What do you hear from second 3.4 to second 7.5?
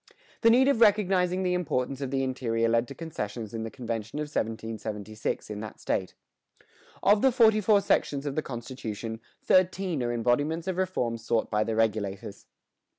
in the convention of 1776 in that state. "Of the